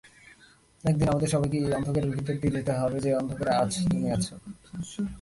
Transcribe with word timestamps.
একদিন 0.83 1.07
আমাদের 1.09 1.29
সবাইকে 1.29 1.57
এই 1.57 1.71
অন্ধকারের 1.73 2.11
ভিতর 2.11 2.35
দিয়ে 2.41 2.53
যেতে 2.55 2.73
হবে 2.73 2.97
যে 3.05 3.09
অন্ধকারে 3.15 3.51
আজ 3.61 3.71
তুমি 3.89 4.07
আছো। 4.11 4.33